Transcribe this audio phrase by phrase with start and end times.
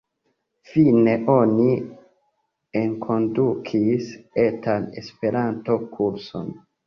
[0.69, 1.67] Fine oni
[2.79, 4.09] enkondukis
[4.45, 6.51] etan Esperanto kurson.